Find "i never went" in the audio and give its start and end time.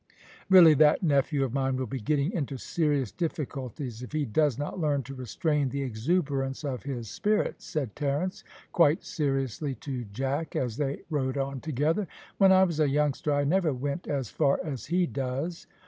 13.31-14.07